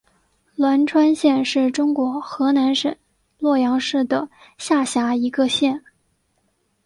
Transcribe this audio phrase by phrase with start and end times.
[0.55, 2.97] 栾川县是中国河南省
[3.37, 4.27] 洛阳市的
[4.57, 5.83] 下辖一个县。